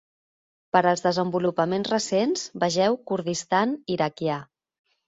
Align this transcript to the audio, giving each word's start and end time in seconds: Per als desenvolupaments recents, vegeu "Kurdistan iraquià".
Per 0.75 0.81
als 0.91 1.03
desenvolupaments 1.07 1.91
recents, 1.95 2.49
vegeu 2.65 2.99
"Kurdistan 3.13 3.79
iraquià". 3.99 4.43